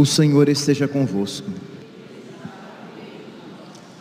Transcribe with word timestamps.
O 0.00 0.06
Senhor 0.06 0.48
esteja 0.48 0.88
convosco. 0.88 1.50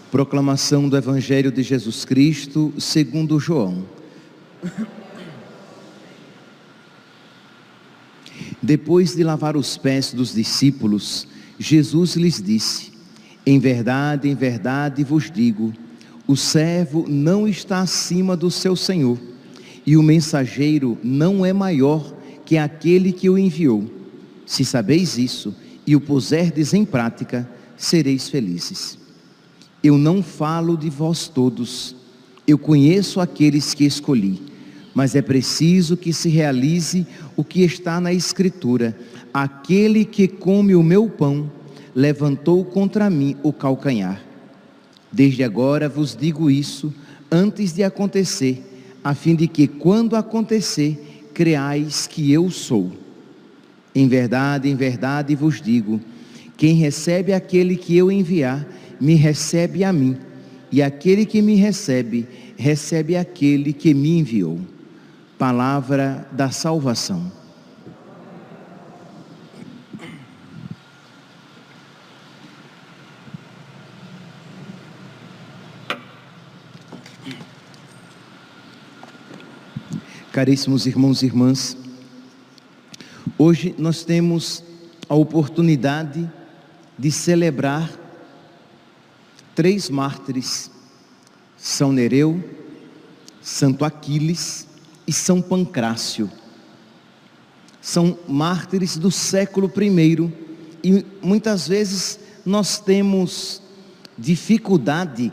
Proclamação 0.10 0.88
do 0.88 0.96
Evangelho 0.96 1.52
de 1.52 1.62
Jesus 1.62 2.06
Cristo, 2.06 2.74
segundo 2.80 3.38
João. 3.38 3.84
Depois 8.64 9.14
de 9.14 9.26
lavar 9.26 9.58
os 9.58 9.76
pés 9.76 10.14
dos 10.14 10.34
discípulos, 10.34 11.28
Jesus 11.60 12.16
lhes 12.16 12.42
disse: 12.42 12.94
Em 13.50 13.58
verdade, 13.58 14.30
em 14.30 14.36
verdade 14.36 15.04
vos 15.04 15.32
digo, 15.32 15.74
o 16.28 16.38
servo 16.38 17.08
não 17.10 17.48
está 17.48 17.80
acima 17.80 18.38
do 18.38 18.52
seu 18.52 18.76
senhor, 18.76 19.18
e 19.84 19.98
o 19.98 20.04
mensageiro 20.04 21.00
não 21.04 21.44
é 21.44 21.52
maior 21.52 22.14
que 22.46 22.60
aquele 22.60 23.12
que 23.12 23.28
o 23.28 23.40
enviou. 23.40 23.90
Se 24.46 24.64
sabeis 24.64 25.18
isso, 25.18 25.56
e 25.88 25.96
o 25.96 26.00
puserdes 26.00 26.76
em 26.76 26.86
prática, 26.86 27.50
sereis 27.76 28.30
felizes. 28.30 29.00
Eu 29.84 29.98
não 29.98 30.22
falo 30.22 30.78
de 30.78 30.92
vós 30.92 31.28
todos, 31.28 31.96
eu 32.46 32.56
conheço 32.60 33.20
aqueles 33.20 33.74
que 33.74 33.84
escolhi, 33.84 34.40
mas 34.94 35.16
é 35.16 35.24
preciso 35.24 35.98
que 35.98 36.14
se 36.14 36.30
realize 36.30 37.04
o 37.36 37.44
que 37.44 37.64
está 37.64 38.00
na 38.00 38.14
Escritura: 38.14 38.96
aquele 39.34 40.06
que 40.06 40.28
come 40.28 40.76
o 40.76 40.84
meu 40.84 41.10
pão 41.10 41.58
levantou 42.00 42.64
contra 42.64 43.10
mim 43.10 43.36
o 43.44 43.52
calcanhar. 43.52 44.24
Desde 45.12 45.44
agora 45.44 45.90
vos 45.90 46.16
digo 46.16 46.50
isso, 46.50 46.94
antes 47.30 47.74
de 47.74 47.84
acontecer, 47.84 48.64
a 49.04 49.14
fim 49.14 49.36
de 49.36 49.50
que, 49.50 49.68
quando 49.68 50.16
acontecer, 50.16 51.28
creais 51.34 52.08
que 52.08 52.32
eu 52.32 52.50
sou. 52.50 52.94
Em 53.94 54.08
verdade, 54.08 54.70
em 54.70 54.76
verdade 54.76 55.36
vos 55.36 55.62
digo: 55.62 56.00
quem 56.56 56.74
recebe 56.76 57.34
aquele 57.34 57.76
que 57.76 57.98
eu 57.98 58.10
enviar, 58.10 58.66
me 58.98 59.16
recebe 59.16 59.84
a 59.84 59.92
mim, 59.92 60.16
e 60.72 60.82
aquele 60.82 61.26
que 61.26 61.42
me 61.42 61.56
recebe, 61.56 62.26
recebe 62.56 63.18
aquele 63.18 63.74
que 63.74 63.94
me 63.94 64.20
enviou. 64.20 64.58
Palavra 65.38 66.26
da 66.32 66.50
salvação. 66.50 67.39
Caríssimos 80.32 80.86
irmãos 80.86 81.22
e 81.22 81.26
irmãs, 81.26 81.76
Hoje 83.38 83.74
nós 83.78 84.04
temos 84.04 84.64
a 85.08 85.16
oportunidade 85.16 86.30
de 86.98 87.12
celebrar 87.12 87.90
três 89.56 89.90
mártires: 89.90 90.70
São 91.58 91.92
Nereu, 91.92 92.44
Santo 93.42 93.86
Aquiles 93.86 94.68
e 95.08 95.14
São 95.14 95.42
Pancrácio. 95.42 96.30
São 97.82 98.18
mártires 98.28 98.98
do 98.98 99.10
século 99.10 99.72
I 99.78 100.34
e 100.84 101.06
muitas 101.22 101.68
vezes 101.68 102.20
nós 102.46 102.78
temos 102.78 103.62
dificuldade 104.18 105.32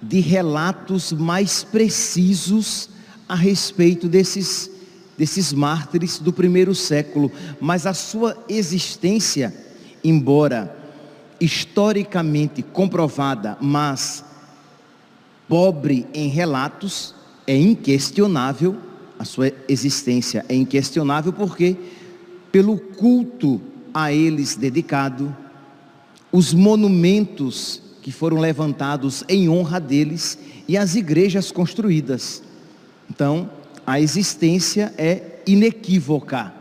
de 0.00 0.20
relatos 0.20 1.12
mais 1.12 1.64
precisos 1.64 2.88
a 3.30 3.34
respeito 3.36 4.08
desses 4.08 4.68
desses 5.16 5.52
mártires 5.52 6.18
do 6.18 6.32
primeiro 6.32 6.74
século, 6.74 7.30
mas 7.60 7.84
a 7.84 7.92
sua 7.92 8.42
existência, 8.48 9.54
embora 10.02 10.74
historicamente 11.38 12.62
comprovada, 12.62 13.58
mas 13.60 14.24
pobre 15.46 16.06
em 16.14 16.28
relatos, 16.28 17.14
é 17.46 17.54
inquestionável, 17.54 18.78
a 19.18 19.24
sua 19.26 19.52
existência 19.68 20.42
é 20.48 20.54
inquestionável 20.54 21.34
porque 21.34 21.76
pelo 22.50 22.78
culto 22.78 23.60
a 23.92 24.10
eles 24.10 24.56
dedicado, 24.56 25.36
os 26.32 26.54
monumentos 26.54 27.82
que 28.00 28.10
foram 28.10 28.38
levantados 28.38 29.22
em 29.28 29.50
honra 29.50 29.78
deles 29.78 30.38
e 30.66 30.78
as 30.78 30.94
igrejas 30.94 31.52
construídas. 31.52 32.42
Então, 33.10 33.50
a 33.84 34.00
existência 34.00 34.94
é 34.96 35.40
inequívoca, 35.44 36.54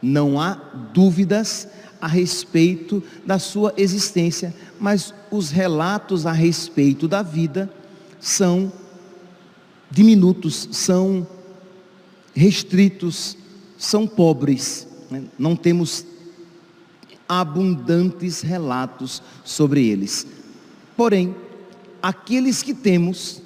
não 0.00 0.40
há 0.40 0.54
dúvidas 0.94 1.68
a 2.00 2.06
respeito 2.06 3.02
da 3.24 3.38
sua 3.38 3.74
existência, 3.76 4.54
mas 4.80 5.12
os 5.30 5.50
relatos 5.50 6.26
a 6.26 6.32
respeito 6.32 7.06
da 7.06 7.22
vida 7.22 7.70
são 8.18 8.72
diminutos, 9.90 10.68
são 10.72 11.26
restritos, 12.34 13.36
são 13.76 14.06
pobres, 14.06 14.88
né? 15.10 15.24
não 15.38 15.54
temos 15.54 16.06
abundantes 17.28 18.40
relatos 18.40 19.22
sobre 19.44 19.86
eles. 19.86 20.26
Porém, 20.96 21.34
aqueles 22.02 22.62
que 22.62 22.74
temos, 22.74 23.40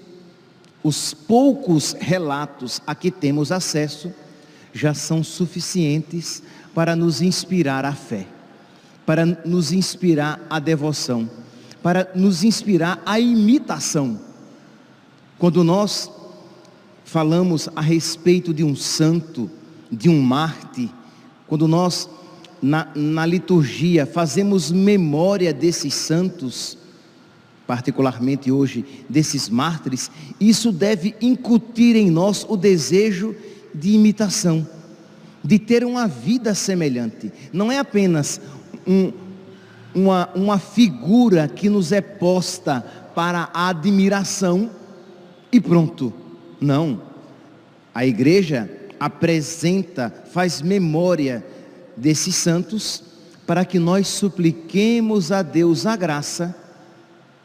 os 0.89 1.13
poucos 1.13 1.95
relatos 2.01 2.81
a 2.87 2.95
que 2.95 3.11
temos 3.11 3.53
acesso 3.53 4.11
já 4.73 4.95
são 4.95 5.23
suficientes 5.23 6.43
para 6.75 6.97
nos 6.97 7.21
inspirar 7.21 7.85
a 7.85 7.93
fé, 7.93 8.27
para 9.05 9.27
nos 9.27 9.71
inspirar 9.71 10.41
a 10.49 10.59
devoção, 10.59 11.29
para 11.83 12.11
nos 12.15 12.43
inspirar 12.43 13.03
a 13.05 13.21
imitação. 13.21 14.19
Quando 15.39 15.63
nós 15.63 16.11
falamos 17.05 17.69
a 17.77 17.83
respeito 17.83 18.55
de 18.55 18.65
um 18.65 18.75
santo, 18.75 19.51
de 19.93 20.09
um 20.09 20.21
mártir, 20.23 20.89
quando 21.47 21.69
nós 21.69 22.09
na, 22.63 22.89
na 22.95 23.27
liturgia 23.27 24.07
fazemos 24.07 24.73
memória 24.73 25.53
desses 25.53 25.93
santos, 25.93 26.79
particularmente 27.69 28.51
hoje, 28.51 28.83
desses 29.11 29.51
mártires, 29.51 30.11
isso 30.41 30.73
deve 30.73 31.15
incutir 31.21 31.97
em 31.97 32.11
nós 32.11 32.47
o 32.49 32.57
desejo 32.57 33.37
de 33.75 33.91
imitação, 33.91 34.67
de 35.45 35.59
ter 35.59 35.85
uma 35.85 36.09
vida 36.09 36.55
semelhante. 36.55 37.31
Não 37.53 37.71
é 37.71 37.79
apenas 37.79 38.41
um, 38.87 39.13
uma, 39.95 40.31
uma 40.35 40.59
figura 40.59 41.47
que 41.47 41.69
nos 41.69 41.93
é 41.93 42.01
posta 42.01 42.81
para 43.15 43.51
a 43.53 43.69
admiração 43.69 44.71
e 45.53 45.61
pronto. 45.61 46.11
Não. 46.59 47.03
A 47.95 48.07
igreja 48.07 48.71
apresenta, 48.99 50.11
faz 50.33 50.63
memória 50.63 51.45
desses 51.95 52.35
santos 52.35 53.05
para 53.47 53.63
que 53.67 53.79
nós 53.79 54.09
supliquemos 54.09 55.31
a 55.31 55.43
Deus 55.43 55.85
a 55.85 55.95
graça 55.95 56.68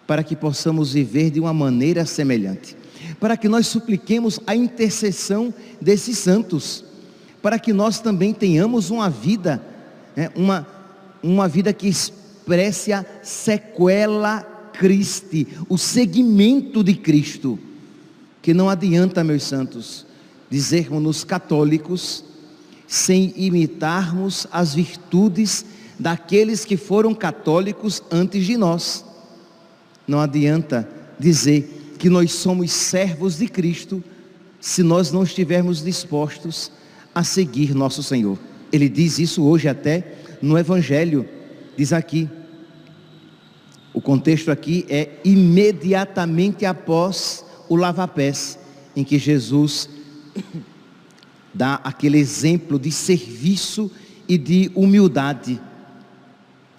para 0.05 0.23
que 0.23 0.35
possamos 0.35 0.93
viver 0.93 1.29
de 1.31 1.39
uma 1.39 1.53
maneira 1.53 2.05
semelhante, 2.05 2.75
para 3.19 3.37
que 3.37 3.47
nós 3.47 3.67
supliquemos 3.67 4.39
a 4.45 4.55
intercessão 4.55 5.53
desses 5.79 6.17
santos, 6.17 6.83
para 7.41 7.59
que 7.59 7.73
nós 7.73 7.99
também 7.99 8.33
tenhamos 8.33 8.89
uma 8.89 9.09
vida, 9.09 9.63
né, 10.15 10.29
uma, 10.35 10.67
uma 11.21 11.47
vida 11.47 11.73
que 11.73 11.87
expresse 11.87 12.91
a 12.91 13.05
sequela 13.21 14.41
Christi, 14.73 15.47
o 15.69 15.77
segmento 15.77 16.83
de 16.83 16.95
Cristo, 16.95 17.59
que 18.41 18.53
não 18.53 18.69
adianta, 18.69 19.23
meus 19.23 19.43
santos, 19.43 20.05
dizermos-nos 20.49 21.23
católicos, 21.23 22.23
sem 22.87 23.33
imitarmos 23.35 24.45
as 24.51 24.75
virtudes 24.75 25.65
daqueles 25.97 26.65
que 26.65 26.75
foram 26.75 27.13
católicos 27.15 28.03
antes 28.11 28.45
de 28.45 28.57
nós. 28.57 29.05
Não 30.07 30.19
adianta 30.19 30.87
dizer 31.19 31.95
que 31.97 32.09
nós 32.09 32.31
somos 32.33 32.71
servos 32.71 33.37
de 33.37 33.47
Cristo 33.47 34.03
se 34.59 34.83
nós 34.83 35.11
não 35.11 35.23
estivermos 35.23 35.83
dispostos 35.83 36.71
a 37.13 37.23
seguir 37.23 37.73
nosso 37.73 38.01
Senhor. 38.01 38.37
Ele 38.71 38.89
diz 38.89 39.19
isso 39.19 39.43
hoje 39.43 39.67
até 39.67 40.15
no 40.41 40.57
Evangelho, 40.57 41.27
diz 41.77 41.93
aqui. 41.93 42.29
O 43.93 44.01
contexto 44.01 44.51
aqui 44.51 44.85
é 44.89 45.09
imediatamente 45.23 46.65
após 46.65 47.45
o 47.69 47.75
lava-pés, 47.75 48.57
em 48.95 49.03
que 49.03 49.19
Jesus 49.19 49.87
dá 51.53 51.79
aquele 51.83 52.17
exemplo 52.17 52.79
de 52.79 52.91
serviço 52.91 53.91
e 54.27 54.37
de 54.37 54.71
humildade. 54.73 55.61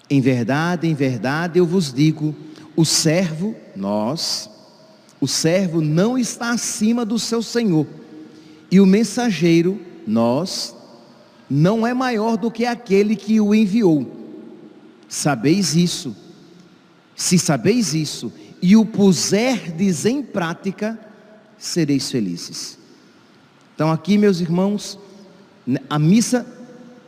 Em 0.09 0.19
verdade, 0.19 0.87
em 0.87 0.93
verdade 0.93 1.57
eu 1.57 1.65
vos 1.65 1.93
digo, 1.93 2.35
O 2.75 2.83
servo, 2.83 3.55
nós, 3.75 4.49
o 5.19 5.27
servo 5.27 5.81
não 5.81 6.17
está 6.17 6.51
acima 6.51 7.05
do 7.05 7.17
seu 7.17 7.41
senhor, 7.41 7.87
e 8.69 8.79
o 8.79 8.85
mensageiro, 8.85 9.79
nós, 10.05 10.75
não 11.49 11.85
é 11.85 11.93
maior 11.93 12.37
do 12.37 12.51
que 12.51 12.65
aquele 12.65 13.15
que 13.15 13.39
o 13.39 13.53
enviou. 13.53 14.11
Sabeis 15.07 15.75
isso. 15.75 16.15
Se 17.15 17.39
sabeis 17.39 17.93
isso 17.93 18.31
e 18.61 18.75
o 18.75 18.85
puserdes 18.85 20.05
em 20.05 20.23
prática, 20.23 20.99
sereis 21.57 22.09
felizes. 22.09 22.77
Então, 23.73 23.91
aqui, 23.91 24.17
meus 24.17 24.39
irmãos, 24.39 24.97
a 25.89 25.99
missa 25.99 26.45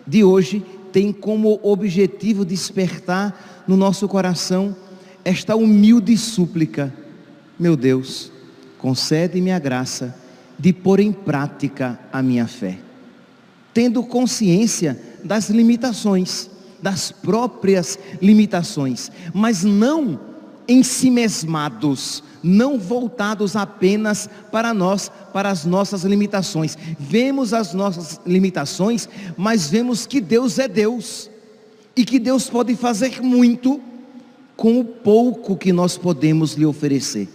de 0.06 0.24
hoje 0.24 0.64
tem 0.92 1.12
como 1.12 1.60
objetivo 1.64 2.46
despertar 2.46 3.66
no 3.68 3.75
nosso 3.75 4.08
coração 4.08 4.75
esta 5.28 5.58
humilde 5.58 6.18
súplica: 6.18 6.94
Meu 7.60 7.76
Deus, 7.76 8.32
concede-me 8.78 9.52
a 9.52 9.60
graça 9.60 10.16
de 10.58 10.72
pôr 10.72 11.02
em 11.02 11.12
prática 11.12 12.00
a 12.14 12.24
minha 12.24 12.48
fé, 12.48 12.80
tendo 13.74 14.02
consciência 14.04 14.98
das 15.26 15.50
limitações, 15.50 16.50
das 16.82 17.12
próprias 17.12 18.00
limitações, 18.22 19.12
mas 19.34 19.66
não 19.66 20.18
em 20.66 20.82
si 20.82 21.12
mesmados, 21.12 22.24
não 22.42 22.80
voltados 22.80 23.58
apenas 23.58 24.30
para 24.50 24.74
nós, 24.74 25.12
para 25.34 25.50
as 25.50 25.66
nossas 25.66 26.04
limitações. 26.04 26.78
Vemos 26.98 27.54
as 27.54 27.74
nossas 27.74 28.22
limitações, 28.26 29.10
mas 29.36 29.70
vemos 29.70 30.06
que 30.06 30.22
Deus 30.22 30.58
é 30.58 30.70
Deus 30.70 31.30
e 31.98 32.06
que 32.06 32.18
Deus 32.18 32.50
pode 32.50 32.78
fazer 32.78 33.22
muito 33.22 33.82
com 34.57 34.80
o 34.80 34.83
pouco 34.83 35.56
que 35.56 35.71
nós 35.71 35.98
podemos 35.98 36.54
lhe 36.54 36.65
oferecer. 36.65 37.30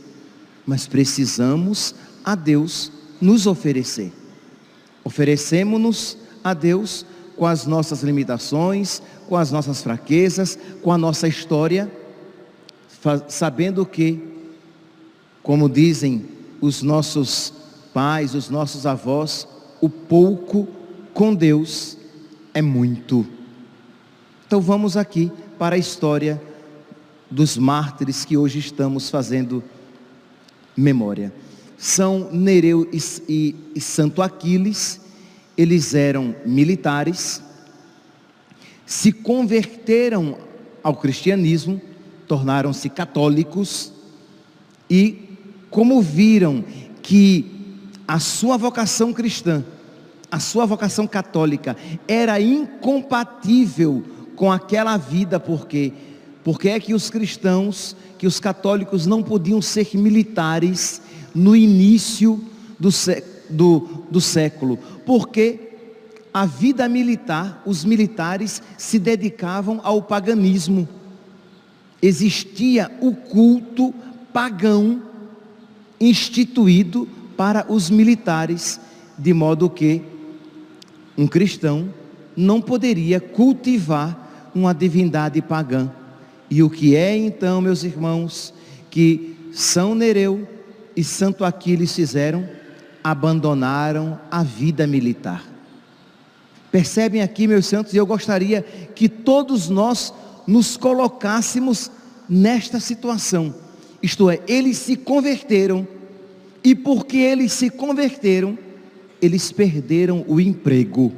Mas 0.67 0.87
precisamos 0.89 1.95
a 2.25 2.35
Deus 2.35 2.91
nos 3.21 3.47
oferecer. 3.47 4.13
Oferecemos-nos 5.05 6.19
a 6.43 6.53
Deus 6.53 7.07
com 7.37 7.47
as 7.47 7.65
nossas 7.65 8.03
limitações, 8.03 9.01
com 9.29 9.37
as 9.37 9.53
nossas 9.53 9.81
fraquezas, 9.83 10.59
com 10.83 10.93
a 10.93 10.99
nossa 10.99 11.29
história, 11.29 11.91
sabendo 13.29 13.87
que 13.87 14.21
como 15.43 15.69
dizem 15.69 16.27
os 16.61 16.83
nossos 16.83 17.53
pais, 17.93 18.35
os 18.35 18.49
nossos 18.49 18.87
avós, 18.87 19.47
o 19.81 19.89
pouco 19.89 20.69
com 21.13 21.35
Deus 21.35 21.97
é 22.55 22.63
muito. 22.63 23.27
Então 24.47 24.61
vamos 24.61 24.97
aqui 24.97 25.33
para 25.59 25.75
a 25.75 25.79
história 25.79 26.41
dos 27.33 27.57
mártires 27.57 28.25
que 28.25 28.37
hoje 28.37 28.59
estamos 28.59 29.09
fazendo 29.09 29.65
memória. 30.77 31.33
São 31.79 32.29
Nereu 32.31 32.89
e, 32.93 32.99
e, 33.29 33.57
e 33.75 33.81
Santo 33.81 34.21
Aquiles, 34.21 35.01
eles 35.57 35.95
eram 35.95 36.37
militares, 36.45 37.43
se 38.85 39.11
converteram 39.11 40.37
ao 40.83 40.95
cristianismo, 40.95 41.81
tornaram-se 42.29 42.89
católicos 42.91 43.93
e 44.89 45.31
como 45.71 46.03
viram 46.03 46.63
que 47.03 47.51
a 48.07 48.19
sua 48.19 48.59
vocação 48.59 49.13
cristã, 49.13 49.65
a 50.31 50.39
sua 50.39 50.67
vocação 50.67 51.07
católica 51.07 51.77
era 52.07 52.39
incompatível 52.41 54.05
com 54.37 54.53
aquela 54.53 54.97
vida, 54.97 55.41
porque 55.41 55.93
porque 56.45 56.69
é 56.69 56.81
que 56.81 56.95
os 56.95 57.09
cristãos, 57.09 57.97
que 58.19 58.27
os 58.27 58.41
católicos 58.41 59.07
não 59.07 59.23
podiam 59.23 59.63
ser 59.63 59.89
militares 59.95 61.01
no 61.35 61.55
início 61.55 62.43
do, 62.79 62.91
do, 63.49 63.89
do 64.11 64.21
século? 64.21 64.79
Porque 65.07 65.73
a 66.35 66.47
vida 66.47 66.89
militar, 66.89 67.63
os 67.67 67.85
militares 67.85 68.63
se 68.77 68.99
dedicavam 68.99 69.81
ao 69.85 70.03
paganismo. 70.03 70.89
Existia 72.01 72.91
o 73.01 73.15
culto 73.15 73.95
pagão 74.33 75.03
instituído 76.01 77.09
para 77.37 77.67
os 77.69 77.91
militares, 77.91 78.81
de 79.17 79.33
modo 79.33 79.71
que 79.71 80.03
um 81.17 81.27
cristão 81.27 81.89
não 82.37 82.61
poderia 82.61 83.21
cultivar 83.21 84.51
uma 84.55 84.73
divindade 84.75 85.41
pagã. 85.41 85.91
E 86.53 86.63
o 86.63 86.69
que 86.69 86.95
é 86.95 87.17
então, 87.17 87.63
meus 87.63 87.83
irmãos, 87.83 88.53
que 88.91 89.35
São 89.55 89.95
Nereu 89.95 90.47
e 90.95 91.03
Santo 91.03 91.47
Aquiles 91.47 91.95
fizeram? 91.95 92.47
Abandonaram 93.03 94.21
a 94.31 94.43
vida 94.43 94.87
militar. 94.87 95.43
Percebem 96.71 97.23
aqui, 97.23 97.47
meus 97.47 97.65
santos, 97.65 97.95
e 97.95 97.97
eu 97.97 98.05
gostaria 98.05 98.61
que 98.95 99.09
todos 99.09 99.71
nós 99.71 100.13
nos 100.47 100.77
colocássemos 100.77 101.91
nesta 102.29 102.79
situação 102.79 103.55
isto 104.03 104.29
é, 104.29 104.39
eles 104.47 104.77
se 104.77 104.95
converteram, 104.95 105.89
e 106.63 106.75
porque 106.75 107.17
eles 107.17 107.53
se 107.53 107.71
converteram, 107.71 108.59
eles 109.23 109.51
perderam 109.51 110.23
o 110.29 110.39
emprego. 110.39 111.15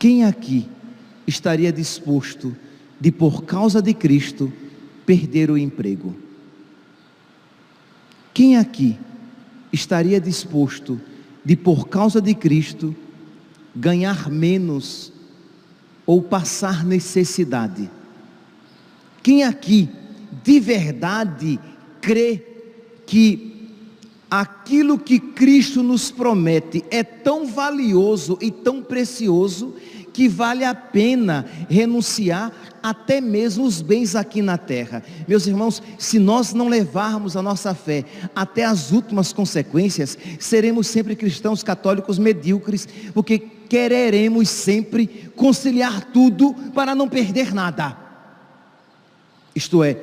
Quem 0.00 0.24
aqui 0.24 0.66
estaria 1.28 1.72
disposto 1.72 2.56
de, 3.00 3.10
por 3.10 3.44
causa 3.44 3.80
de 3.80 3.94
Cristo, 3.94 4.52
perder 5.06 5.50
o 5.50 5.56
emprego? 5.56 6.14
Quem 8.34 8.56
aqui 8.56 8.98
estaria 9.72 10.20
disposto 10.20 11.00
de, 11.44 11.56
por 11.56 11.88
causa 11.88 12.20
de 12.20 12.34
Cristo, 12.34 12.94
ganhar 13.74 14.30
menos 14.30 15.12
ou 16.04 16.20
passar 16.22 16.84
necessidade? 16.84 17.90
Quem 19.22 19.44
aqui 19.44 19.88
de 20.42 20.60
verdade 20.60 21.58
crê 22.00 22.44
que 23.06 23.50
aquilo 24.30 24.98
que 24.98 25.18
Cristo 25.18 25.82
nos 25.82 26.10
promete 26.10 26.84
é 26.90 27.02
tão 27.02 27.46
valioso 27.46 28.38
e 28.40 28.50
tão 28.50 28.82
precioso 28.82 29.74
que 30.12 30.28
vale 30.28 30.64
a 30.64 30.74
pena 30.74 31.46
renunciar 31.68 32.52
até 32.82 33.20
mesmo 33.20 33.64
os 33.64 33.82
bens 33.82 34.14
aqui 34.14 34.42
na 34.42 34.56
terra. 34.56 35.02
Meus 35.28 35.46
irmãos, 35.46 35.82
se 35.98 36.18
nós 36.18 36.52
não 36.52 36.68
levarmos 36.68 37.36
a 37.36 37.42
nossa 37.42 37.74
fé 37.74 38.04
até 38.34 38.64
as 38.64 38.90
últimas 38.90 39.32
consequências, 39.32 40.16
seremos 40.38 40.86
sempre 40.86 41.14
cristãos 41.14 41.62
católicos 41.62 42.18
medíocres, 42.18 42.88
porque 43.12 43.38
quereremos 43.38 44.48
sempre 44.48 45.30
conciliar 45.36 46.04
tudo 46.06 46.54
para 46.74 46.94
não 46.94 47.08
perder 47.08 47.54
nada. 47.54 47.96
Isto 49.54 49.84
é, 49.84 49.96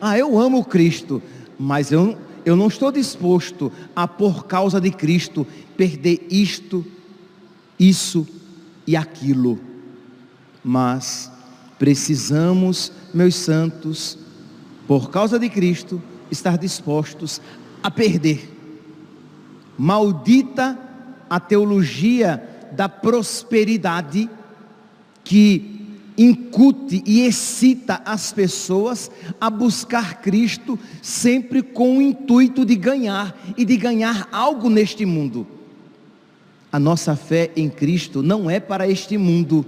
ah, 0.00 0.18
eu 0.18 0.38
amo 0.38 0.64
Cristo, 0.64 1.22
mas 1.58 1.92
eu, 1.92 2.16
eu 2.44 2.56
não 2.56 2.68
estou 2.68 2.90
disposto 2.90 3.70
a, 3.94 4.08
por 4.08 4.46
causa 4.46 4.80
de 4.80 4.90
Cristo, 4.90 5.46
perder 5.76 6.26
isto, 6.30 6.84
isso 7.78 8.26
e 8.86 8.96
aquilo. 8.96 9.58
Mas 10.62 11.30
precisamos, 11.78 12.92
meus 13.12 13.34
santos, 13.34 14.18
por 14.86 15.10
causa 15.10 15.38
de 15.38 15.48
Cristo, 15.48 16.00
estar 16.30 16.56
dispostos 16.56 17.40
a 17.82 17.90
perder. 17.90 18.48
Maldita 19.76 20.78
a 21.28 21.40
teologia 21.40 22.70
da 22.72 22.88
prosperidade 22.88 24.28
que 25.24 25.72
incute 26.16 27.02
e 27.06 27.22
excita 27.22 28.02
as 28.04 28.32
pessoas 28.32 29.10
a 29.40 29.48
buscar 29.48 30.20
Cristo 30.20 30.78
sempre 31.00 31.62
com 31.62 31.98
o 31.98 32.02
intuito 32.02 32.64
de 32.64 32.76
ganhar 32.76 33.36
e 33.56 33.64
de 33.64 33.76
ganhar 33.76 34.28
algo 34.30 34.68
neste 34.68 35.06
mundo. 35.06 35.46
A 36.72 36.78
nossa 36.78 37.14
fé 37.14 37.50
em 37.54 37.68
Cristo 37.68 38.22
não 38.22 38.48
é 38.48 38.58
para 38.58 38.88
este 38.88 39.18
mundo. 39.18 39.66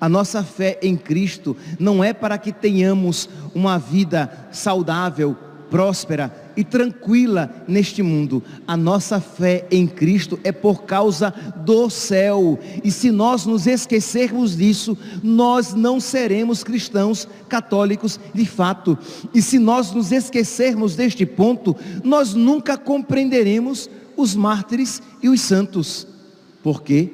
A 0.00 0.08
nossa 0.08 0.44
fé 0.44 0.78
em 0.80 0.96
Cristo 0.96 1.56
não 1.80 2.04
é 2.04 2.12
para 2.12 2.38
que 2.38 2.52
tenhamos 2.52 3.28
uma 3.52 3.76
vida 3.76 4.30
saudável, 4.52 5.36
próspera 5.68 6.32
e 6.56 6.62
tranquila 6.62 7.50
neste 7.66 8.04
mundo. 8.04 8.40
A 8.68 8.76
nossa 8.76 9.18
fé 9.18 9.66
em 9.68 9.84
Cristo 9.84 10.38
é 10.44 10.52
por 10.52 10.84
causa 10.84 11.34
do 11.64 11.90
céu. 11.90 12.56
E 12.84 12.90
se 12.92 13.10
nós 13.10 13.44
nos 13.44 13.66
esquecermos 13.66 14.56
disso, 14.56 14.96
nós 15.24 15.74
não 15.74 15.98
seremos 15.98 16.62
cristãos 16.62 17.26
católicos 17.48 18.20
de 18.32 18.46
fato. 18.46 18.96
E 19.34 19.42
se 19.42 19.58
nós 19.58 19.90
nos 19.90 20.12
esquecermos 20.12 20.94
deste 20.94 21.26
ponto, 21.26 21.74
nós 22.04 22.32
nunca 22.32 22.76
compreenderemos 22.76 23.90
os 24.16 24.34
mártires 24.34 25.02
e 25.22 25.28
os 25.28 25.40
santos, 25.40 26.06
porque 26.62 27.12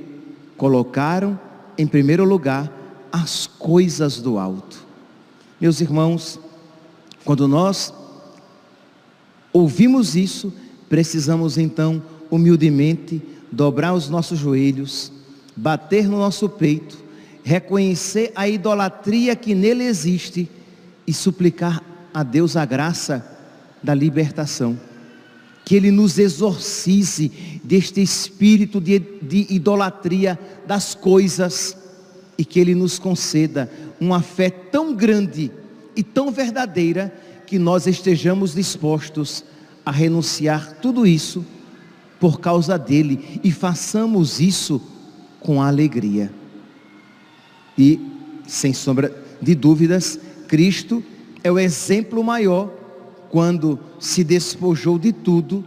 colocaram 0.56 1.38
em 1.76 1.86
primeiro 1.86 2.24
lugar 2.24 2.72
as 3.10 3.46
coisas 3.46 4.20
do 4.20 4.38
alto. 4.38 4.86
Meus 5.60 5.80
irmãos, 5.80 6.38
Quando 7.24 7.46
nós 7.46 7.94
ouvimos 9.52 10.16
isso, 10.16 10.52
precisamos 10.88 11.56
então 11.56 12.02
humildemente 12.30 13.22
dobrar 13.50 13.92
os 13.92 14.08
nossos 14.08 14.38
joelhos, 14.38 15.12
bater 15.54 16.08
no 16.08 16.18
nosso 16.18 16.48
peito, 16.48 16.98
reconhecer 17.44 18.32
a 18.34 18.48
idolatria 18.48 19.36
que 19.36 19.54
nele 19.54 19.84
existe 19.84 20.48
e 21.06 21.12
suplicar 21.12 21.82
a 22.12 22.22
Deus 22.22 22.56
a 22.56 22.64
graça 22.64 23.24
da 23.82 23.94
libertação. 23.94 24.78
Que 25.64 25.76
Ele 25.76 25.90
nos 25.90 26.18
exorcize 26.18 27.60
deste 27.62 28.02
espírito 28.02 28.80
de, 28.80 28.98
de 28.98 29.46
idolatria 29.50 30.38
das 30.66 30.94
coisas 30.94 31.76
e 32.36 32.44
que 32.44 32.58
Ele 32.58 32.74
nos 32.74 32.98
conceda 32.98 33.70
uma 34.00 34.20
fé 34.20 34.50
tão 34.50 34.94
grande 34.94 35.50
e 35.94 36.02
tão 36.02 36.30
verdadeira 36.30 37.14
que 37.46 37.58
nós 37.58 37.86
estejamos 37.86 38.54
dispostos 38.54 39.44
a 39.84 39.90
renunciar 39.90 40.78
tudo 40.80 41.06
isso 41.06 41.44
por 42.18 42.40
causa 42.40 42.78
dele 42.78 43.40
e 43.42 43.50
façamos 43.50 44.40
isso 44.40 44.80
com 45.40 45.60
alegria. 45.60 46.32
E, 47.76 48.00
sem 48.46 48.72
sombra 48.72 49.14
de 49.40 49.54
dúvidas, 49.54 50.18
Cristo 50.46 51.02
é 51.42 51.50
o 51.50 51.58
exemplo 51.58 52.22
maior 52.22 52.72
quando 53.32 53.80
se 53.98 54.22
despojou 54.22 54.98
de 54.98 55.10
tudo 55.10 55.64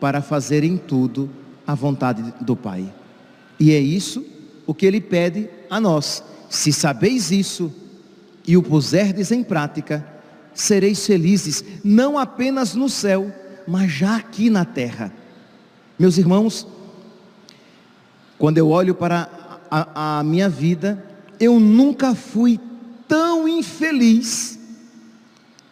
para 0.00 0.22
fazer 0.22 0.64
em 0.64 0.78
tudo 0.78 1.28
a 1.66 1.74
vontade 1.74 2.24
do 2.40 2.56
Pai. 2.56 2.90
E 3.60 3.72
é 3.72 3.78
isso 3.78 4.24
o 4.66 4.72
que 4.72 4.86
ele 4.86 5.02
pede 5.02 5.50
a 5.68 5.78
nós. 5.78 6.24
Se 6.48 6.72
sabeis 6.72 7.30
isso 7.30 7.70
e 8.48 8.56
o 8.56 8.62
puserdes 8.62 9.30
em 9.30 9.44
prática, 9.44 10.02
sereis 10.54 11.06
felizes, 11.06 11.62
não 11.84 12.18
apenas 12.18 12.74
no 12.74 12.88
céu, 12.88 13.30
mas 13.68 13.92
já 13.92 14.16
aqui 14.16 14.48
na 14.48 14.64
terra. 14.64 15.12
Meus 15.98 16.16
irmãos, 16.16 16.66
quando 18.38 18.56
eu 18.56 18.70
olho 18.70 18.94
para 18.94 19.28
a, 19.70 20.20
a 20.20 20.24
minha 20.24 20.48
vida, 20.48 21.04
eu 21.38 21.60
nunca 21.60 22.14
fui 22.14 22.58
tão 23.06 23.46
infeliz 23.46 24.58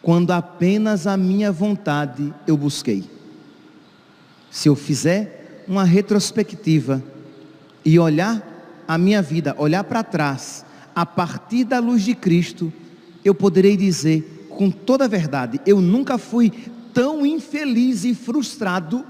quando 0.03 0.31
apenas 0.31 1.07
a 1.07 1.15
minha 1.15 1.49
vontade 1.49 2.31
eu 2.45 2.57
busquei. 2.57 3.05
Se 4.51 4.67
eu 4.67 4.75
fizer 4.75 5.63
uma 5.65 5.85
retrospectiva 5.85 7.01
e 7.85 7.97
olhar 7.97 8.83
a 8.85 8.97
minha 8.97 9.21
vida, 9.21 9.55
olhar 9.57 9.85
para 9.85 10.03
trás, 10.03 10.65
a 10.93 11.05
partir 11.05 11.63
da 11.63 11.79
luz 11.79 12.03
de 12.03 12.13
Cristo, 12.13 12.71
eu 13.23 13.33
poderei 13.33 13.77
dizer 13.77 14.47
com 14.49 14.69
toda 14.69 15.05
a 15.05 15.07
verdade, 15.07 15.59
eu 15.65 15.79
nunca 15.79 16.17
fui 16.17 16.51
tão 16.93 17.25
infeliz 17.25 18.03
e 18.03 18.13
frustrado 18.13 19.05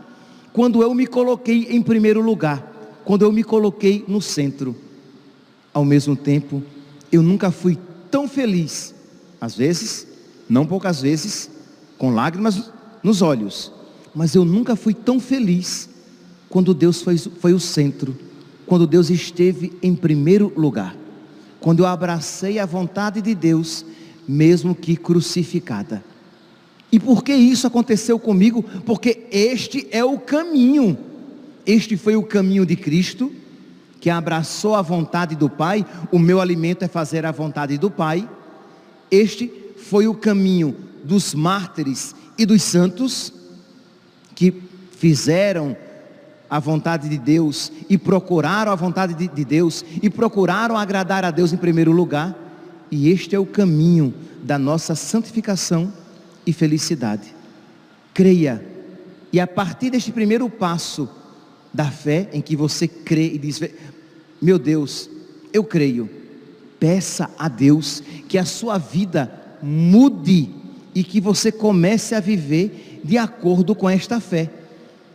quando 0.54 0.84
eu 0.84 0.94
me 0.94 1.08
coloquei 1.08 1.70
em 1.72 1.82
primeiro 1.82 2.22
lugar, 2.22 3.02
quando 3.04 3.24
eu 3.24 3.32
me 3.32 3.44
coloquei 3.44 4.06
no 4.08 4.22
centro. 4.22 4.76
Ao 5.74 5.84
mesmo 5.84 6.16
tempo, 6.16 6.62
eu 7.12 7.24
nunca 7.24 7.50
fui 7.50 7.80
tão 8.12 8.28
feliz, 8.28 8.94
às 9.42 9.56
vezes, 9.56 10.12
não 10.50 10.66
poucas 10.66 11.02
vezes, 11.02 11.50
com 11.98 12.14
lágrimas 12.14 12.72
nos 13.02 13.22
olhos, 13.22 13.72
mas 14.14 14.36
eu 14.36 14.46
nunca 14.46 14.76
fui 14.76 14.94
tão 14.94 15.20
feliz 15.20 15.90
quando 16.50 16.74
Deus 16.74 17.02
foi, 17.02 17.18
foi 17.18 17.54
o 17.54 17.60
centro, 17.60 18.16
quando 18.66 18.86
Deus 18.86 19.10
esteve 19.10 19.74
em 19.82 19.96
primeiro 19.96 20.54
lugar, 20.56 20.96
quando 21.60 21.80
eu 21.80 21.86
abracei 21.86 22.60
a 22.60 22.66
vontade 22.66 23.22
de 23.22 23.34
Deus, 23.34 23.86
mesmo 24.28 24.76
que 24.76 24.96
crucificada. 24.96 26.04
E 26.92 27.00
por 27.00 27.24
que 27.24 27.34
isso 27.34 27.66
aconteceu 27.66 28.20
comigo? 28.20 28.64
Porque 28.86 29.26
este 29.32 29.88
é 29.90 30.04
o 30.06 30.20
caminho. 30.20 30.96
Este 31.66 31.98
foi 31.98 32.16
o 32.16 32.22
caminho 32.22 32.68
de 32.68 32.76
Cristo, 32.76 33.32
que 34.00 34.10
abraçou 34.10 34.76
a 34.76 34.82
vontade 34.82 35.36
do 35.36 35.50
Pai. 35.50 35.84
O 36.12 36.20
meu 36.20 36.40
alimento 36.40 36.84
é 36.84 36.88
fazer 36.88 37.26
a 37.26 37.32
vontade 37.32 37.80
do 37.80 37.90
Pai. 37.90 38.30
Este 39.10 39.52
foi 39.84 40.08
o 40.08 40.16
caminho 40.16 40.75
dos 41.04 41.34
mártires 41.34 42.16
e 42.38 42.46
dos 42.46 42.63
santos, 42.63 43.34
que 44.34 44.54
fizeram 44.98 45.75
a 46.50 46.60
vontade 46.60 47.10
de 47.10 47.18
Deus 47.18 47.72
e 47.90 47.98
procuraram 47.98 48.72
a 48.72 48.75
vontade 48.75 49.13
de, 49.13 49.28
de 49.28 49.46
Deus 49.46 49.84
e 50.02 50.10
procuraram 50.10 50.78
agradar 50.78 51.25
a 51.25 51.32
Deus 51.32 51.52
em 51.52 51.58
primeiro 51.58 51.92
lugar. 51.92 52.36
E 52.90 53.10
este 53.10 53.36
é 53.36 53.40
o 53.40 53.46
caminho 53.46 54.13
da 54.42 54.58
nossa 54.58 54.96
santificação 54.96 55.92
e 56.46 56.54
felicidade. 56.54 57.36
Creia, 58.13 58.66
e 59.32 59.40
a 59.40 59.48
partir 59.48 59.90
deste 59.90 60.12
primeiro 60.12 60.50
passo 60.50 61.10
da 61.74 61.90
fé, 61.90 62.30
em 62.32 62.42
que 62.42 62.56
você 62.56 62.88
crê 62.88 63.34
e 63.34 63.38
diz: 63.38 63.60
Meu 64.42 64.60
Deus, 64.60 65.10
eu 65.52 65.63
creio, 65.63 66.10
peça 66.80 67.30
a 67.38 67.48
Deus 67.48 68.02
que 68.28 68.38
a 68.38 68.46
sua 68.46 68.78
vida 68.78 69.43
mude 69.63 70.50
e 70.93 71.03
que 71.03 71.22
você 71.22 71.51
comece 71.51 72.13
a 72.13 72.20
viver 72.20 73.00
de 73.03 73.17
acordo 73.17 73.74
com 73.74 73.89
esta 73.89 74.20
fé. 74.20 74.50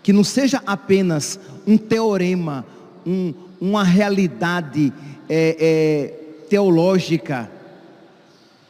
Que 0.02 0.12
não 0.12 0.24
seja 0.24 0.62
apenas 0.66 1.38
um 1.66 1.76
teorema, 1.76 2.64
um, 3.06 3.34
uma 3.60 3.84
realidade 3.84 4.92
é, 5.28 5.56
é, 5.60 6.44
teológica, 6.48 7.50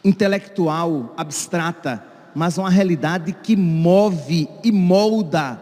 intelectual, 0.05 1.15
abstrata, 1.17 2.03
mas 2.35 2.59
uma 2.59 2.71
realidade 2.71 3.33
que 3.33 3.57
move 3.57 4.49
e 4.65 4.73
molda 4.73 5.61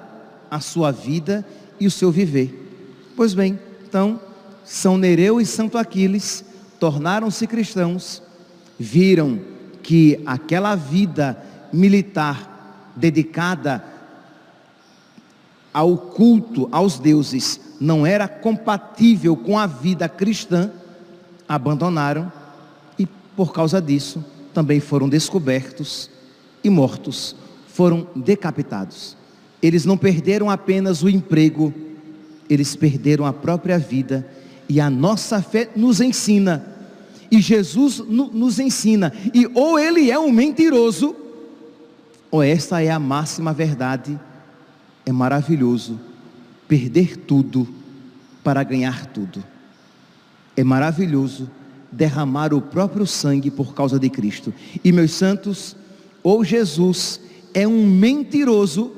a 0.50 0.60
sua 0.60 0.90
vida 0.90 1.44
e 1.78 1.86
o 1.86 1.90
seu 1.90 2.10
viver. 2.10 2.62
Pois 3.14 3.34
bem, 3.34 3.58
então, 3.86 4.20
São 4.64 4.96
Nereu 4.96 5.40
e 5.40 5.46
Santo 5.46 5.78
Aquiles 5.78 6.44
tornaram-se 6.78 7.46
cristãos, 7.46 8.22
viram 8.78 9.40
que 9.86 10.20
aquela 10.26 10.74
vida 10.74 11.40
militar 11.72 12.90
dedicada 12.96 13.84
ao 15.72 15.96
culto 15.96 16.68
aos 16.72 16.98
deuses 16.98 17.60
não 17.80 18.04
era 18.04 18.26
compatível 18.26 19.36
com 19.36 19.56
a 19.56 19.64
vida 19.64 20.08
cristã, 20.08 20.72
abandonaram 21.48 22.32
e 22.98 23.06
por 23.36 23.52
causa 23.52 23.80
disso 23.80 24.24
também 24.52 24.80
foram 24.80 25.08
descobertos 25.08 26.10
e 26.64 26.68
mortos, 26.68 27.36
foram 27.68 28.08
decapitados. 28.16 29.16
Eles 29.62 29.84
não 29.84 29.96
perderam 29.96 30.50
apenas 30.50 31.04
o 31.04 31.08
emprego, 31.08 31.72
eles 32.50 32.74
perderam 32.74 33.24
a 33.24 33.32
própria 33.32 33.78
vida, 33.78 34.28
e 34.68 34.80
a 34.80 34.90
nossa 34.90 35.40
fé 35.40 35.70
nos 35.76 36.00
ensina, 36.00 36.75
e 37.30 37.40
Jesus 37.40 37.98
nos 37.98 38.58
ensina, 38.58 39.12
e 39.34 39.46
ou 39.54 39.78
ele 39.78 40.10
é 40.10 40.18
um 40.18 40.30
mentiroso, 40.30 41.14
ou 42.30 42.42
esta 42.42 42.82
é 42.82 42.90
a 42.90 42.98
máxima 42.98 43.52
verdade, 43.52 44.18
é 45.04 45.12
maravilhoso 45.12 45.98
perder 46.68 47.16
tudo 47.16 47.66
para 48.42 48.62
ganhar 48.62 49.06
tudo. 49.06 49.42
É 50.56 50.64
maravilhoso 50.64 51.50
derramar 51.90 52.52
o 52.52 52.60
próprio 52.60 53.06
sangue 53.06 53.50
por 53.50 53.74
causa 53.74 53.98
de 53.98 54.10
Cristo. 54.10 54.52
E 54.84 54.92
meus 54.92 55.12
santos, 55.12 55.76
ou 56.22 56.44
Jesus 56.44 57.20
é 57.54 57.66
um 57.66 57.86
mentiroso, 57.86 58.92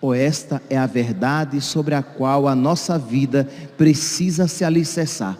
ou 0.00 0.12
esta 0.12 0.60
é 0.68 0.76
a 0.76 0.86
verdade 0.86 1.60
sobre 1.60 1.94
a 1.94 2.02
qual 2.02 2.48
a 2.48 2.54
nossa 2.54 2.98
vida 2.98 3.48
precisa 3.76 4.48
se 4.48 4.64
alicerçar. 4.64 5.38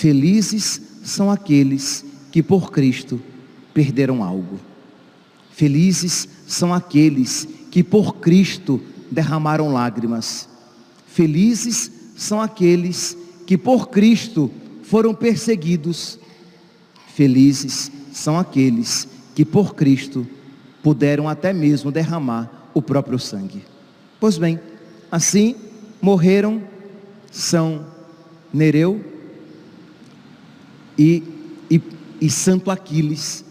Felizes 0.00 0.80
são 1.02 1.30
aqueles 1.30 2.06
que 2.32 2.42
por 2.42 2.72
Cristo 2.72 3.20
perderam 3.74 4.24
algo. 4.24 4.58
Felizes 5.50 6.26
são 6.46 6.72
aqueles 6.72 7.46
que 7.70 7.84
por 7.84 8.16
Cristo 8.16 8.80
derramaram 9.10 9.70
lágrimas. 9.70 10.48
Felizes 11.06 11.92
são 12.16 12.40
aqueles 12.40 13.14
que 13.46 13.58
por 13.58 13.90
Cristo 13.90 14.50
foram 14.84 15.14
perseguidos. 15.14 16.18
Felizes 17.14 17.92
são 18.10 18.38
aqueles 18.38 19.06
que 19.34 19.44
por 19.44 19.74
Cristo 19.74 20.26
puderam 20.82 21.28
até 21.28 21.52
mesmo 21.52 21.92
derramar 21.92 22.70
o 22.72 22.80
próprio 22.80 23.18
sangue. 23.18 23.62
Pois 24.18 24.38
bem, 24.38 24.58
assim 25.12 25.56
morreram 26.00 26.62
São 27.30 27.84
Nereu 28.50 29.19
e, 31.00 31.22
e, 31.70 31.82
e 32.20 32.30
Santo 32.30 32.70
Aquiles. 32.70 33.42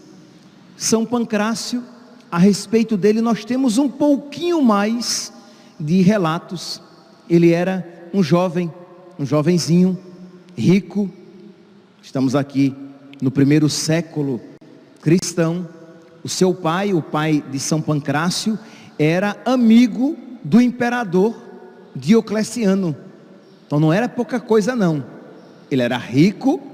São 0.76 1.04
Pancrácio, 1.04 1.82
a 2.30 2.38
respeito 2.38 2.96
dele 2.96 3.20
nós 3.20 3.44
temos 3.44 3.76
um 3.76 3.88
pouquinho 3.88 4.62
mais 4.62 5.32
de 5.78 6.00
relatos. 6.00 6.80
Ele 7.28 7.50
era 7.50 8.08
um 8.14 8.22
jovem, 8.22 8.72
um 9.18 9.26
jovenzinho, 9.26 9.98
rico. 10.56 11.10
Estamos 12.00 12.36
aqui 12.36 12.72
no 13.20 13.32
primeiro 13.32 13.68
século 13.68 14.40
cristão 15.02 15.66
O 16.22 16.28
seu 16.28 16.54
pai, 16.54 16.94
o 16.94 17.02
pai 17.02 17.42
de 17.50 17.58
São 17.58 17.82
Pancrácio, 17.82 18.56
era 18.96 19.36
amigo 19.44 20.16
do 20.44 20.60
imperador 20.60 21.34
Diocleciano. 21.96 22.94
Então 23.66 23.80
não 23.80 23.92
era 23.92 24.08
pouca 24.08 24.38
coisa 24.38 24.76
não. 24.76 25.04
Ele 25.68 25.82
era 25.82 25.96
rico, 25.96 26.69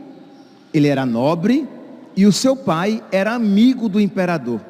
ele 0.78 0.88
era 0.88 1.06
nobre 1.06 1.66
e 2.16 2.26
o 2.26 2.32
seu 2.32 2.56
pai 2.56 3.02
era 3.12 3.34
amigo 3.34 3.88
do 3.88 4.00
imperador. 4.00 4.60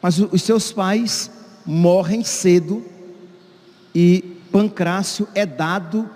Mas 0.00 0.18
os 0.18 0.42
seus 0.42 0.70
pais 0.70 1.30
morrem 1.64 2.22
cedo 2.22 2.84
e 3.94 4.22
Pancrácio 4.52 5.26
é 5.34 5.44
dado 5.44 6.08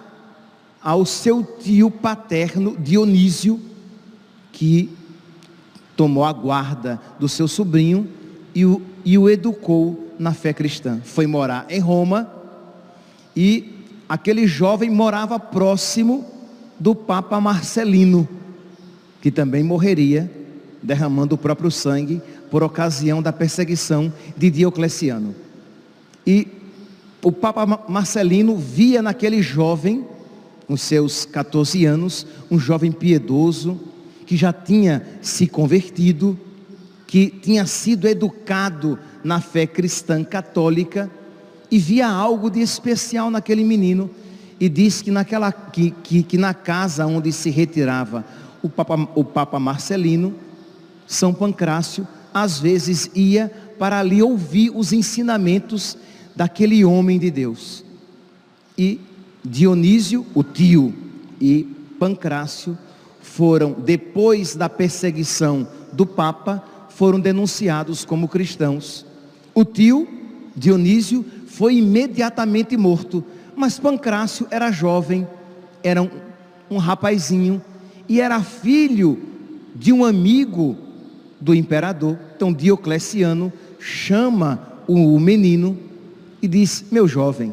ao 0.80 1.04
seu 1.04 1.42
tio 1.42 1.90
paterno 1.90 2.76
Dionísio, 2.78 3.60
que 4.52 4.90
tomou 5.96 6.24
a 6.24 6.32
guarda 6.32 7.00
do 7.18 7.28
seu 7.28 7.48
sobrinho 7.48 8.08
e 8.54 8.64
o, 8.64 8.80
e 9.04 9.18
o 9.18 9.28
educou 9.28 10.14
na 10.18 10.32
fé 10.32 10.52
cristã. 10.52 11.00
Foi 11.02 11.26
morar 11.26 11.66
em 11.68 11.80
Roma 11.80 12.30
e 13.34 13.84
aquele 14.08 14.46
jovem 14.46 14.90
morava 14.90 15.38
próximo 15.38 16.24
do 16.78 16.94
Papa 16.94 17.40
Marcelino, 17.40 18.28
que 19.20 19.30
também 19.30 19.62
morreria 19.62 20.30
derramando 20.82 21.34
o 21.34 21.38
próprio 21.38 21.70
sangue 21.70 22.22
por 22.50 22.62
ocasião 22.62 23.20
da 23.20 23.32
perseguição 23.32 24.12
de 24.36 24.50
Diocleciano. 24.50 25.34
E 26.26 26.46
o 27.22 27.32
Papa 27.32 27.66
Marcelino 27.88 28.56
via 28.56 29.02
naquele 29.02 29.42
jovem, 29.42 30.06
com 30.66 30.76
seus 30.76 31.24
14 31.24 31.84
anos, 31.84 32.26
um 32.50 32.58
jovem 32.58 32.92
piedoso, 32.92 33.80
que 34.26 34.36
já 34.36 34.52
tinha 34.52 35.04
se 35.20 35.46
convertido, 35.46 36.38
que 37.06 37.28
tinha 37.28 37.66
sido 37.66 38.06
educado 38.06 38.98
na 39.24 39.40
fé 39.40 39.66
cristã 39.66 40.22
católica 40.22 41.10
e 41.70 41.78
via 41.78 42.06
algo 42.06 42.50
de 42.50 42.60
especial 42.60 43.30
naquele 43.30 43.64
menino 43.64 44.10
e 44.60 44.68
disse 44.68 45.04
que, 45.04 45.10
naquela, 45.10 45.50
que, 45.50 45.90
que, 45.90 46.22
que 46.22 46.36
na 46.36 46.52
casa 46.52 47.06
onde 47.06 47.32
se 47.32 47.50
retirava 47.50 48.24
o 48.62 48.68
Papa, 48.68 49.08
o 49.14 49.24
Papa 49.24 49.58
Marcelino, 49.58 50.34
São 51.06 51.32
Pancrácio, 51.32 52.06
às 52.32 52.58
vezes 52.58 53.10
ia 53.14 53.50
para 53.78 53.98
ali 53.98 54.22
ouvir 54.22 54.70
os 54.74 54.92
ensinamentos 54.92 55.96
daquele 56.34 56.84
homem 56.84 57.18
de 57.18 57.30
Deus. 57.30 57.84
E 58.76 59.00
Dionísio, 59.44 60.26
o 60.34 60.42
tio, 60.42 60.94
e 61.40 61.64
Pancrácio 61.98 62.76
foram, 63.20 63.72
depois 63.72 64.54
da 64.54 64.68
perseguição 64.68 65.66
do 65.92 66.06
Papa, 66.06 66.62
foram 66.88 67.20
denunciados 67.20 68.04
como 68.04 68.28
cristãos. 68.28 69.06
O 69.54 69.64
tio, 69.64 70.08
Dionísio, 70.56 71.24
foi 71.46 71.76
imediatamente 71.76 72.76
morto, 72.76 73.24
mas 73.56 73.78
Pancrácio 73.78 74.46
era 74.50 74.70
jovem, 74.70 75.26
era 75.82 76.02
um, 76.02 76.10
um 76.70 76.78
rapazinho, 76.78 77.62
e 78.08 78.20
era 78.20 78.42
filho 78.42 79.18
de 79.74 79.92
um 79.92 80.04
amigo 80.04 80.76
do 81.40 81.54
imperador. 81.54 82.18
Então 82.34 82.52
Diocleciano 82.52 83.52
chama 83.78 84.80
o 84.86 85.18
menino 85.20 85.76
e 86.40 86.48
diz: 86.48 86.84
Meu 86.90 87.06
jovem, 87.06 87.52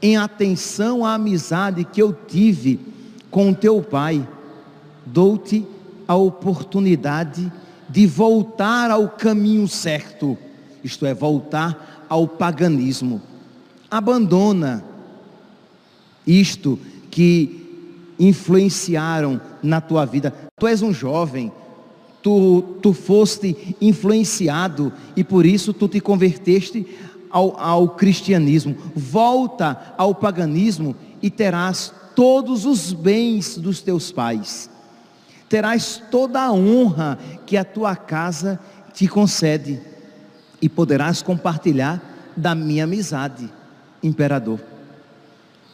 em 0.00 0.16
atenção 0.16 1.04
à 1.04 1.14
amizade 1.14 1.84
que 1.84 2.00
eu 2.00 2.12
tive 2.12 2.78
com 3.30 3.52
teu 3.52 3.82
pai, 3.82 4.26
dou-te 5.04 5.66
a 6.06 6.14
oportunidade 6.14 7.50
de 7.88 8.06
voltar 8.06 8.90
ao 8.90 9.08
caminho 9.08 9.66
certo, 9.68 10.36
isto 10.82 11.04
é, 11.04 11.12
voltar 11.12 12.06
ao 12.08 12.26
paganismo. 12.26 13.20
Abandona 13.90 14.84
isto 16.26 16.78
que 17.10 17.61
influenciaram 18.22 19.40
na 19.60 19.80
tua 19.80 20.04
vida. 20.04 20.32
Tu 20.58 20.68
és 20.68 20.80
um 20.80 20.92
jovem, 20.92 21.50
tu, 22.22 22.62
tu 22.80 22.92
foste 22.92 23.76
influenciado 23.80 24.92
e 25.16 25.24
por 25.24 25.44
isso 25.44 25.72
tu 25.72 25.88
te 25.88 26.00
converteste 26.00 26.86
ao, 27.28 27.58
ao 27.58 27.88
cristianismo. 27.88 28.76
Volta 28.94 29.94
ao 29.98 30.14
paganismo 30.14 30.94
e 31.20 31.28
terás 31.30 31.92
todos 32.14 32.64
os 32.64 32.92
bens 32.92 33.58
dos 33.58 33.80
teus 33.80 34.12
pais. 34.12 34.70
Terás 35.48 36.00
toda 36.08 36.42
a 36.42 36.52
honra 36.52 37.18
que 37.44 37.56
a 37.56 37.64
tua 37.64 37.96
casa 37.96 38.60
te 38.94 39.08
concede 39.08 39.80
e 40.60 40.68
poderás 40.68 41.22
compartilhar 41.22 42.00
da 42.36 42.54
minha 42.54 42.84
amizade, 42.84 43.50
imperador. 44.00 44.60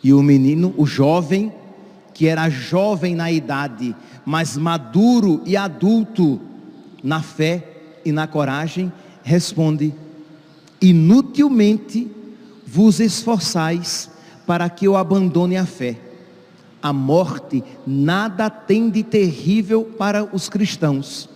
E 0.03 0.15
o 0.15 0.23
menino, 0.23 0.75
o 0.79 0.87
jovem, 0.87 1.53
que 2.19 2.27
era 2.27 2.51
jovem 2.51 3.15
na 3.15 3.31
idade, 3.31 3.95
mas 4.27 4.57
maduro 4.57 5.41
e 5.47 5.57
adulto 5.57 6.41
na 7.01 7.23
fé 7.23 7.65
e 8.05 8.11
na 8.11 8.27
coragem, 8.27 8.93
responde: 9.23 9.95
Inutilmente 10.83 12.11
vos 12.67 12.99
esforçais 12.99 14.11
para 14.45 14.69
que 14.69 14.85
eu 14.85 14.97
abandone 14.97 15.57
a 15.57 15.65
fé. 15.65 15.97
A 16.83 16.93
morte 16.93 17.63
nada 17.87 18.51
tem 18.51 18.91
de 18.91 19.05
terrível 19.05 19.85
para 19.85 20.25
os 20.25 20.49
cristãos. 20.49 21.29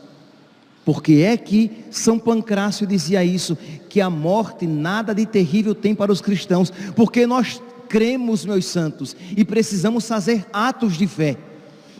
Porque 0.85 1.23
é 1.25 1.37
que 1.37 1.71
São 1.93 2.19
Pancrácio 2.19 2.89
dizia 2.89 3.23
isso, 3.23 3.57
que 3.89 4.01
a 4.01 4.11
morte 4.11 4.67
nada 4.67 5.15
de 5.15 5.27
terrível 5.27 5.77
tem 5.77 5.95
para 5.95 6.11
os 6.11 6.21
cristãos, 6.21 6.73
porque 6.97 7.25
nós 7.25 7.63
cremos, 7.93 8.47
meus 8.47 8.65
santos, 8.65 9.15
e 9.37 9.45
precisamos 9.45 10.09
fazer 10.09 10.47
atos 10.51 10.95
de 10.95 11.07
fé. 11.07 11.37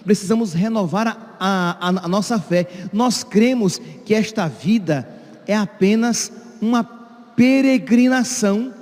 Precisamos 0.03 0.55
renovar 0.55 1.07
a, 1.07 1.77
a, 1.79 1.89
a 1.89 2.09
nossa 2.09 2.41
fé. 2.41 2.67
Nós 2.95 3.23
cremos 3.23 3.79
que 4.03 4.15
esta 4.15 4.49
vida 4.49 5.07
é 5.47 5.55
apenas 5.55 6.33
uma 6.63 6.83
peregrinação 6.83 8.73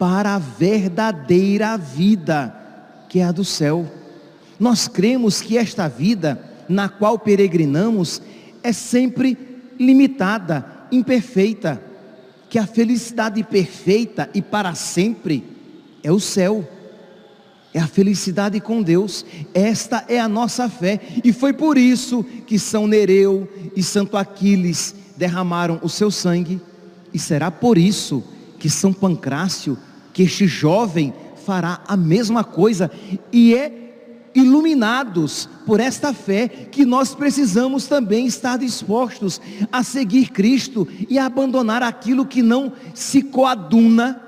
para 0.00 0.34
a 0.34 0.38
verdadeira 0.40 1.76
vida, 1.76 2.52
que 3.08 3.20
é 3.20 3.24
a 3.24 3.30
do 3.30 3.44
céu. 3.44 3.88
Nós 4.58 4.88
cremos 4.88 5.40
que 5.40 5.56
esta 5.56 5.86
vida 5.86 6.42
na 6.68 6.88
qual 6.88 7.20
peregrinamos 7.20 8.20
é 8.64 8.72
sempre 8.72 9.38
limitada, 9.78 10.66
imperfeita, 10.90 11.80
que 12.50 12.58
a 12.58 12.66
felicidade 12.66 13.44
perfeita 13.44 14.28
e 14.34 14.42
para 14.42 14.74
sempre 14.74 15.57
é 16.02 16.12
o 16.12 16.20
céu, 16.20 16.66
é 17.72 17.80
a 17.80 17.86
felicidade 17.86 18.60
com 18.60 18.82
Deus. 18.82 19.24
Esta 19.52 20.04
é 20.08 20.18
a 20.18 20.28
nossa 20.28 20.68
fé, 20.68 21.00
e 21.22 21.32
foi 21.32 21.52
por 21.52 21.76
isso 21.76 22.24
que 22.46 22.58
São 22.58 22.86
Nereu 22.86 23.48
e 23.76 23.82
Santo 23.82 24.16
Aquiles 24.16 24.94
derramaram 25.16 25.78
o 25.82 25.88
seu 25.88 26.10
sangue, 26.10 26.60
e 27.12 27.18
será 27.18 27.50
por 27.50 27.76
isso 27.78 28.22
que 28.58 28.68
São 28.68 28.92
Pancrácio, 28.92 29.78
que 30.12 30.22
este 30.22 30.46
jovem 30.46 31.12
fará 31.44 31.80
a 31.86 31.96
mesma 31.96 32.44
coisa, 32.44 32.90
e 33.32 33.54
é 33.54 33.78
iluminados 34.34 35.48
por 35.66 35.80
esta 35.80 36.12
fé 36.12 36.48
que 36.48 36.84
nós 36.84 37.14
precisamos 37.14 37.86
também 37.86 38.26
estar 38.26 38.58
dispostos 38.58 39.40
a 39.72 39.82
seguir 39.82 40.30
Cristo 40.30 40.86
e 41.08 41.18
a 41.18 41.26
abandonar 41.26 41.82
aquilo 41.82 42.26
que 42.26 42.42
não 42.42 42.72
se 42.94 43.22
coaduna, 43.22 44.20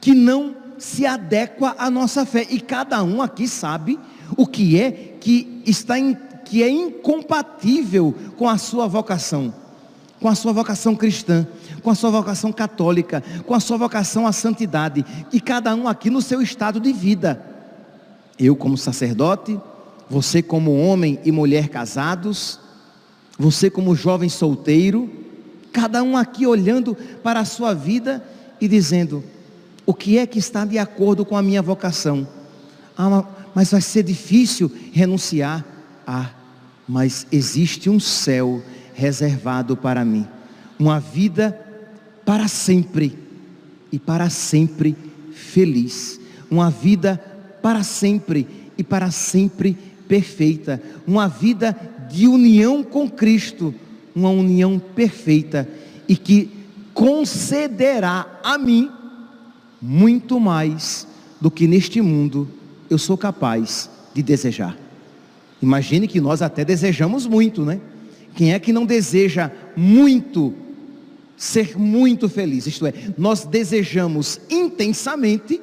que 0.00 0.12
não 0.12 0.54
se 0.78 1.06
adequa 1.06 1.74
à 1.78 1.90
nossa 1.90 2.24
fé. 2.24 2.46
E 2.50 2.60
cada 2.60 3.02
um 3.02 3.22
aqui 3.22 3.48
sabe 3.48 3.98
o 4.36 4.46
que 4.46 4.80
é 4.80 4.90
que 5.20 5.62
está 5.66 5.98
em, 5.98 6.16
que 6.44 6.62
é 6.62 6.68
incompatível 6.68 8.14
com 8.36 8.48
a 8.48 8.58
sua 8.58 8.86
vocação, 8.86 9.52
com 10.20 10.28
a 10.28 10.34
sua 10.34 10.52
vocação 10.52 10.94
cristã, 10.94 11.46
com 11.82 11.90
a 11.90 11.94
sua 11.94 12.10
vocação 12.10 12.52
católica, 12.52 13.22
com 13.44 13.54
a 13.54 13.60
sua 13.60 13.76
vocação 13.76 14.26
à 14.26 14.32
santidade, 14.32 15.04
e 15.32 15.40
cada 15.40 15.74
um 15.74 15.88
aqui 15.88 16.10
no 16.10 16.22
seu 16.22 16.40
estado 16.40 16.80
de 16.80 16.92
vida. 16.92 17.42
Eu 18.38 18.54
como 18.54 18.76
sacerdote, 18.76 19.58
você 20.08 20.42
como 20.42 20.76
homem 20.76 21.18
e 21.24 21.32
mulher 21.32 21.68
casados, 21.68 22.60
você 23.38 23.68
como 23.68 23.94
jovem 23.94 24.28
solteiro, 24.28 25.10
cada 25.72 26.02
um 26.02 26.16
aqui 26.16 26.46
olhando 26.46 26.96
para 27.22 27.40
a 27.40 27.44
sua 27.44 27.74
vida 27.74 28.24
e 28.60 28.68
dizendo: 28.68 29.22
o 29.86 29.94
que 29.94 30.18
é 30.18 30.26
que 30.26 30.40
está 30.40 30.64
de 30.64 30.78
acordo 30.78 31.24
com 31.24 31.36
a 31.36 31.42
minha 31.42 31.62
vocação? 31.62 32.26
Ah, 32.98 33.24
mas 33.54 33.70
vai 33.70 33.80
ser 33.80 34.02
difícil 34.02 34.70
renunciar. 34.92 35.64
Ah, 36.04 36.30
mas 36.88 37.26
existe 37.30 37.88
um 37.88 38.00
céu 38.00 38.62
reservado 38.94 39.76
para 39.76 40.04
mim, 40.04 40.26
uma 40.78 40.98
vida 40.98 41.58
para 42.24 42.48
sempre 42.48 43.16
e 43.92 43.98
para 43.98 44.28
sempre 44.28 44.96
feliz, 45.32 46.20
uma 46.50 46.70
vida 46.70 47.18
para 47.62 47.82
sempre 47.82 48.46
e 48.76 48.82
para 48.82 49.10
sempre 49.10 49.76
perfeita, 50.08 50.82
uma 51.06 51.28
vida 51.28 51.76
de 52.10 52.26
união 52.26 52.82
com 52.82 53.08
Cristo, 53.08 53.74
uma 54.14 54.30
união 54.30 54.78
perfeita 54.78 55.68
e 56.08 56.16
que 56.16 56.50
concederá 56.94 58.40
a 58.42 58.56
mim 58.56 58.90
muito 59.80 60.40
mais 60.40 61.06
do 61.40 61.50
que 61.50 61.66
neste 61.66 62.00
mundo 62.00 62.48
eu 62.88 62.98
sou 62.98 63.16
capaz 63.16 63.90
de 64.14 64.22
desejar. 64.22 64.76
Imagine 65.60 66.06
que 66.06 66.20
nós 66.20 66.42
até 66.42 66.64
desejamos 66.64 67.26
muito, 67.26 67.64
né? 67.64 67.80
Quem 68.34 68.52
é 68.52 68.58
que 68.58 68.72
não 68.72 68.84
deseja 68.84 69.50
muito 69.76 70.54
ser 71.36 71.76
muito 71.78 72.28
feliz? 72.28 72.66
Isto 72.66 72.86
é, 72.86 72.92
nós 73.16 73.44
desejamos 73.44 74.40
intensamente 74.50 75.60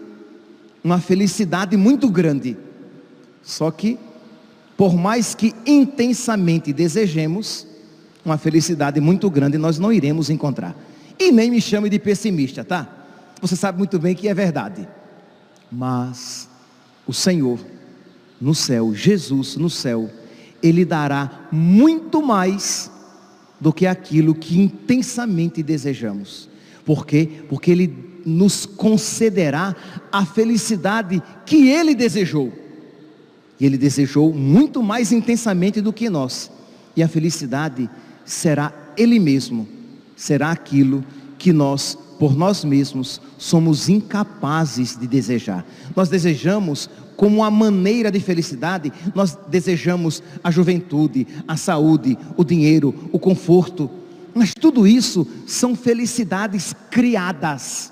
uma 0.84 1.00
felicidade 1.00 1.78
muito 1.78 2.10
grande. 2.10 2.58
Só 3.42 3.70
que, 3.72 3.98
por 4.76 4.96
mais 4.96 5.36
que 5.36 5.54
intensamente 5.66 6.74
desejemos, 6.74 7.68
uma 8.26 8.38
felicidade 8.38 9.00
muito 9.00 9.30
grande 9.30 9.58
nós 9.58 9.78
não 9.78 9.92
iremos 9.92 10.30
encontrar. 10.30 10.76
E 11.20 11.32
nem 11.32 11.52
me 11.52 11.62
chame 11.62 11.90
de 11.90 12.00
pessimista, 12.00 12.64
tá? 12.64 13.03
Você 13.44 13.58
sabe 13.58 13.78
muito 13.78 14.00
bem 14.00 14.16
que 14.16 14.30
é 14.30 14.34
verdade. 14.34 14.88
Mas 15.70 16.48
o 17.06 17.14
Senhor 17.14 17.60
no 18.40 18.56
céu, 18.56 18.96
Jesus 18.96 19.58
no 19.58 19.70
céu, 19.70 20.10
Ele 20.64 20.86
dará 20.86 21.50
muito 21.52 22.22
mais 22.22 22.90
do 23.60 23.74
que 23.74 23.86
aquilo 23.86 24.34
que 24.34 24.58
intensamente 24.58 25.62
desejamos. 25.62 26.48
Por 26.86 27.06
quê? 27.06 27.44
Porque 27.50 27.70
Ele 27.70 28.22
nos 28.26 28.66
concederá 28.66 29.76
a 30.10 30.26
felicidade 30.26 31.22
que 31.46 31.68
Ele 31.68 31.94
desejou. 31.94 32.54
E 33.60 33.66
Ele 33.66 33.78
desejou 33.78 34.34
muito 34.34 34.82
mais 34.82 35.12
intensamente 35.12 35.82
do 35.82 35.92
que 35.92 36.10
nós. 36.10 36.50
E 36.96 37.04
a 37.04 37.10
felicidade 37.10 37.90
será 38.24 38.72
Ele 38.96 39.20
mesmo, 39.20 39.68
será 40.16 40.50
aquilo 40.52 41.04
que 41.38 41.52
nós, 41.52 41.98
por 42.20 42.36
nós 42.36 42.64
mesmos, 42.64 43.20
somos 43.38 43.90
incapazes 43.90 44.98
de 44.98 45.08
desejar. 45.08 45.66
Nós 45.96 46.10
desejamos 46.10 46.90
como 47.16 47.38
uma 47.38 47.52
maneira 47.52 48.12
de 48.12 48.20
felicidade, 48.20 48.92
nós 49.14 49.38
desejamos 49.48 50.22
a 50.44 50.52
juventude, 50.52 51.28
a 51.48 51.56
saúde, 51.56 52.18
o 52.36 52.44
dinheiro, 52.44 53.10
o 53.12 53.20
conforto, 53.20 53.90
mas 54.34 54.54
tudo 54.54 54.88
isso 54.88 55.28
são 55.46 55.76
felicidades 55.76 56.74
criadas. 56.90 57.92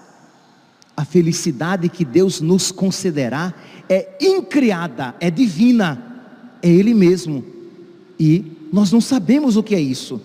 A 0.97 1.05
felicidade 1.05 1.87
que 1.87 2.03
Deus 2.03 2.41
nos 2.41 2.71
concederá 2.71 3.53
é 3.87 4.17
incriada, 4.19 5.15
é 5.19 5.29
divina, 5.29 6.01
é 6.61 6.69
Ele 6.69 6.93
mesmo. 6.93 7.43
E 8.19 8.51
nós 8.71 8.91
não 8.91 9.01
sabemos 9.01 9.55
o 9.55 9.63
que 9.63 9.75
é 9.75 9.79
isso, 9.79 10.21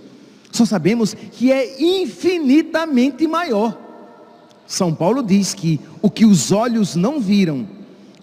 só 0.53 0.65
sabemos 0.65 1.15
que 1.15 1.53
é 1.53 1.81
infinitamente 1.83 3.27
maior. 3.27 3.86
São 4.67 4.95
Paulo 4.95 5.23
diz 5.23 5.55
que 5.55 5.81
o 6.03 6.11
que 6.11 6.25
os 6.25 6.51
olhos 6.51 6.97
não 6.97 7.21
viram, 7.21 7.67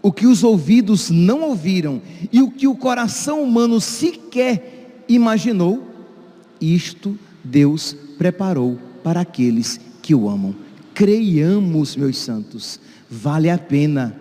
o 0.01 0.11
que 0.11 0.27
os 0.27 0.43
ouvidos 0.43 1.09
não 1.09 1.41
ouviram 1.41 2.01
e 2.31 2.41
o 2.41 2.51
que 2.51 2.67
o 2.67 2.75
coração 2.75 3.41
humano 3.41 3.79
sequer 3.79 5.03
imaginou, 5.07 5.83
isto 6.59 7.17
Deus 7.43 7.95
preparou 8.17 8.77
para 9.03 9.21
aqueles 9.21 9.79
que 10.01 10.13
o 10.13 10.29
amam. 10.29 10.55
Creiamos, 10.93 11.95
meus 11.95 12.17
santos, 12.17 12.79
vale 13.09 13.49
a 13.49 13.57
pena 13.57 14.15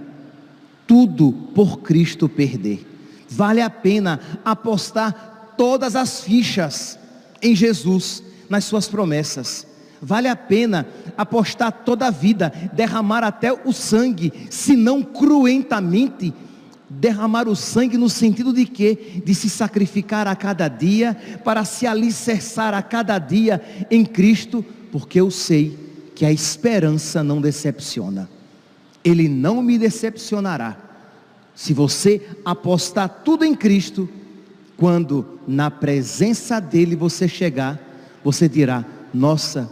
tudo 0.86 1.32
por 1.54 1.80
Cristo 1.80 2.28
perder. 2.28 2.86
Vale 3.28 3.60
a 3.60 3.70
pena 3.70 4.20
apostar 4.44 5.54
todas 5.56 5.96
as 5.96 6.20
fichas 6.20 6.98
em 7.40 7.54
Jesus, 7.54 8.22
nas 8.48 8.64
suas 8.64 8.88
promessas. 8.88 9.66
Vale 10.04 10.26
a 10.26 10.34
pena 10.34 10.84
apostar 11.16 11.70
toda 11.70 12.08
a 12.08 12.10
vida, 12.10 12.52
derramar 12.72 13.22
até 13.22 13.52
o 13.52 13.72
sangue, 13.72 14.32
se 14.50 14.74
não 14.74 15.00
cruentamente, 15.00 16.34
derramar 16.90 17.48
o 17.48 17.54
sangue 17.54 17.96
no 17.96 18.08
sentido 18.08 18.52
de 18.52 18.66
que? 18.66 19.22
De 19.24 19.32
se 19.32 19.48
sacrificar 19.48 20.26
a 20.26 20.34
cada 20.34 20.66
dia, 20.66 21.16
para 21.44 21.64
se 21.64 21.86
alicerçar 21.86 22.74
a 22.74 22.82
cada 22.82 23.16
dia 23.16 23.62
em 23.88 24.04
Cristo, 24.04 24.64
porque 24.90 25.20
eu 25.20 25.30
sei 25.30 25.78
que 26.16 26.26
a 26.26 26.32
esperança 26.32 27.22
não 27.22 27.40
decepciona. 27.40 28.28
Ele 29.04 29.28
não 29.28 29.62
me 29.62 29.78
decepcionará. 29.78 30.76
Se 31.54 31.72
você 31.72 32.28
apostar 32.44 33.08
tudo 33.24 33.44
em 33.44 33.54
Cristo, 33.54 34.08
quando 34.76 35.38
na 35.46 35.70
presença 35.70 36.60
dele 36.60 36.96
você 36.96 37.28
chegar, 37.28 37.80
você 38.24 38.48
dirá: 38.48 38.84
Nossa, 39.14 39.70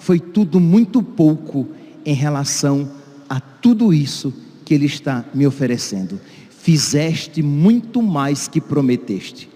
foi 0.00 0.18
tudo 0.18 0.58
muito 0.58 1.02
pouco 1.02 1.68
em 2.06 2.14
relação 2.14 2.90
a 3.28 3.38
tudo 3.38 3.92
isso 3.92 4.32
que 4.64 4.72
Ele 4.72 4.86
está 4.86 5.24
me 5.34 5.46
oferecendo. 5.46 6.18
Fizeste 6.48 7.42
muito 7.42 8.02
mais 8.02 8.48
que 8.48 8.60
prometeste. 8.60 9.48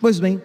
Pois 0.00 0.20
bem, 0.20 0.40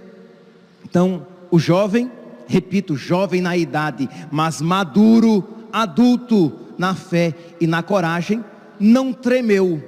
então 0.83 1.27
o 1.51 1.59
jovem, 1.59 2.11
repito, 2.47 2.95
jovem 2.95 3.39
na 3.39 3.55
idade, 3.55 4.09
mas 4.31 4.61
maduro, 4.61 5.43
adulto 5.71 6.51
na 6.77 6.95
fé 6.95 7.33
e 7.61 7.67
na 7.67 7.83
coragem, 7.83 8.43
não 8.79 9.13
tremeu 9.13 9.81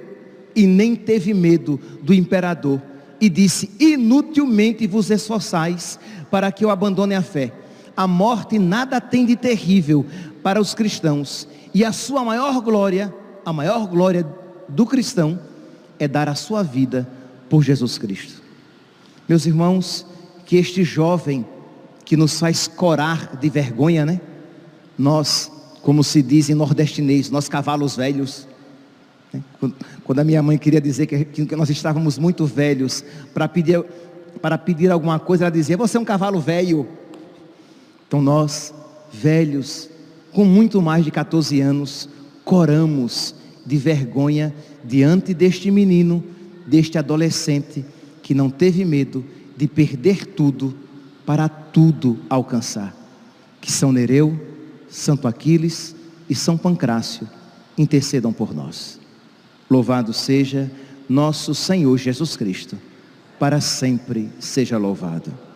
e 0.54 0.66
nem 0.68 0.94
teve 0.94 1.34
medo 1.34 1.80
do 2.00 2.14
imperador 2.14 2.80
e 3.20 3.28
disse: 3.28 3.70
Inutilmente 3.80 4.86
vos 4.86 5.10
esforçais 5.10 5.98
para 6.30 6.52
que 6.52 6.64
eu 6.64 6.70
abandone 6.70 7.16
a 7.16 7.22
fé 7.22 7.52
a 7.98 8.06
morte 8.06 8.60
nada 8.60 9.00
tem 9.00 9.26
de 9.26 9.34
terrível 9.34 10.06
para 10.40 10.60
os 10.60 10.72
cristãos. 10.72 11.48
E 11.74 11.84
a 11.84 11.90
sua 11.90 12.22
maior 12.24 12.60
glória, 12.60 13.12
a 13.44 13.52
maior 13.52 13.88
glória 13.88 14.24
do 14.68 14.86
cristão, 14.86 15.36
é 15.98 16.06
dar 16.06 16.28
a 16.28 16.36
sua 16.36 16.62
vida 16.62 17.10
por 17.50 17.64
Jesus 17.64 17.98
Cristo. 17.98 18.40
Meus 19.28 19.46
irmãos, 19.46 20.06
que 20.46 20.54
este 20.56 20.84
jovem 20.84 21.44
que 22.04 22.16
nos 22.16 22.38
faz 22.38 22.68
corar 22.68 23.36
de 23.36 23.50
vergonha, 23.50 24.06
né? 24.06 24.20
Nós, 24.96 25.50
como 25.82 26.04
se 26.04 26.22
diz 26.22 26.48
em 26.48 26.54
nordestinês, 26.54 27.30
nós 27.30 27.48
cavalos 27.48 27.96
velhos. 27.96 28.46
Né? 29.32 29.42
Quando 30.04 30.20
a 30.20 30.24
minha 30.24 30.40
mãe 30.40 30.56
queria 30.56 30.80
dizer 30.80 31.06
que, 31.06 31.56
nós 31.56 31.68
estávamos 31.68 32.16
muito 32.16 32.46
velhos 32.46 33.02
para 33.34 33.48
pedir, 33.48 33.84
para 34.40 34.56
pedir 34.56 34.88
alguma 34.88 35.18
coisa, 35.18 35.46
ela 35.46 35.50
dizia: 35.50 35.76
Você 35.76 35.96
é 35.96 36.00
um 36.00 36.04
cavalo 36.04 36.38
velho. 36.38 36.86
Então 38.08 38.22
nós, 38.22 38.74
velhos, 39.12 39.90
com 40.32 40.44
muito 40.44 40.80
mais 40.80 41.04
de 41.04 41.10
14 41.10 41.60
anos, 41.60 42.08
coramos 42.42 43.34
de 43.66 43.76
vergonha 43.76 44.54
diante 44.82 45.34
deste 45.34 45.70
menino, 45.70 46.24
deste 46.66 46.96
adolescente 46.96 47.84
que 48.22 48.32
não 48.32 48.48
teve 48.48 48.84
medo 48.84 49.24
de 49.56 49.68
perder 49.68 50.24
tudo 50.24 50.74
para 51.26 51.48
tudo 51.48 52.18
alcançar. 52.30 52.96
Que 53.60 53.70
São 53.70 53.92
Nereu, 53.92 54.40
Santo 54.88 55.28
Aquiles 55.28 55.94
e 56.30 56.34
São 56.34 56.56
Pancrácio 56.56 57.28
intercedam 57.76 58.32
por 58.32 58.54
nós. 58.54 58.98
Louvado 59.68 60.14
seja 60.14 60.70
nosso 61.06 61.54
Senhor 61.54 61.98
Jesus 61.98 62.36
Cristo, 62.36 62.78
para 63.38 63.60
sempre 63.60 64.30
seja 64.38 64.78
louvado. 64.78 65.47